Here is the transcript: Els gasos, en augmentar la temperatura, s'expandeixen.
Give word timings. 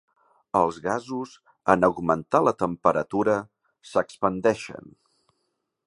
Els 0.59 0.77
gasos, 0.85 1.33
en 1.73 1.87
augmentar 1.89 2.41
la 2.47 2.55
temperatura, 2.63 3.37
s'expandeixen. 3.91 4.95